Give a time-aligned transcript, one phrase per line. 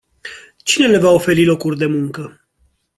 [0.63, 2.41] Cine le va oferi locuri de muncă?